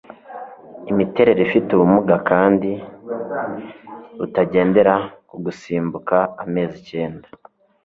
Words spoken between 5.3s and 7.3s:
gusimbuka amezi icyenda